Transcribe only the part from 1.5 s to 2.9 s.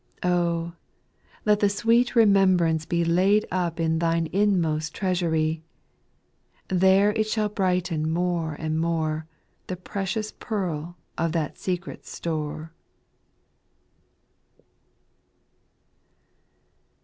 the sweet remembrance